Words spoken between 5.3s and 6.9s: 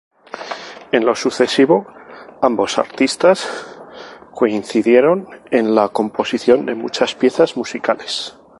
en la composición de